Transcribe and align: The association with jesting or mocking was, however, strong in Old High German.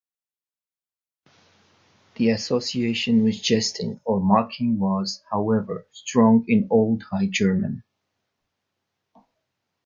The 2.15 2.29
association 2.31 3.23
with 3.23 3.39
jesting 3.39 4.01
or 4.03 4.19
mocking 4.19 4.79
was, 4.79 5.21
however, 5.29 5.85
strong 5.91 6.43
in 6.47 6.65
Old 6.71 7.03
High 7.03 7.27
German. 7.27 7.83